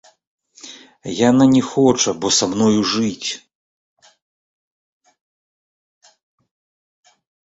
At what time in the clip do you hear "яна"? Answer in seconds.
1.29-1.45